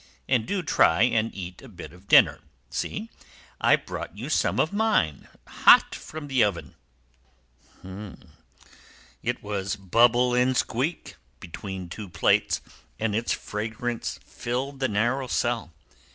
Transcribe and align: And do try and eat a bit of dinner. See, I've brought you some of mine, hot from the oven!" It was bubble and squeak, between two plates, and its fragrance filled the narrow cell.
And 0.27 0.47
do 0.47 0.63
try 0.63 1.03
and 1.03 1.29
eat 1.35 1.61
a 1.61 1.69
bit 1.69 1.93
of 1.93 2.07
dinner. 2.07 2.39
See, 2.71 3.11
I've 3.59 3.85
brought 3.85 4.17
you 4.17 4.29
some 4.29 4.59
of 4.59 4.73
mine, 4.73 5.27
hot 5.45 5.93
from 5.93 6.27
the 6.27 6.43
oven!" 6.43 6.73
It 9.21 9.43
was 9.43 9.75
bubble 9.75 10.33
and 10.33 10.57
squeak, 10.57 11.17
between 11.39 11.87
two 11.87 12.09
plates, 12.09 12.61
and 12.97 13.15
its 13.15 13.31
fragrance 13.31 14.19
filled 14.25 14.79
the 14.79 14.87
narrow 14.87 15.27
cell. 15.27 15.71